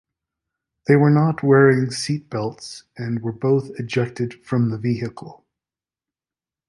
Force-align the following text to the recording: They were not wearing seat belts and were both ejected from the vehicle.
They 0.87 0.95
were 0.95 1.11
not 1.11 1.43
wearing 1.43 1.91
seat 1.91 2.27
belts 2.31 2.85
and 2.97 3.21
were 3.21 3.31
both 3.31 3.69
ejected 3.79 4.43
from 4.43 4.71
the 4.71 4.79
vehicle. 4.79 5.45